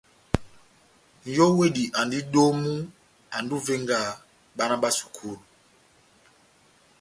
Nʼyówedi 1.23 1.83
andi 1.99 2.19
domu, 2.33 2.73
andi 3.35 3.51
ó 3.57 3.59
ivenga 3.61 3.99
bána 4.57 4.75
bá 4.81 4.89
sukulu. 4.97 5.41